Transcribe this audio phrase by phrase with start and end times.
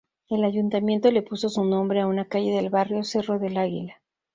[0.29, 4.01] El ayuntamiento le puso su nombre a una calle del barrio Cerro del Águila.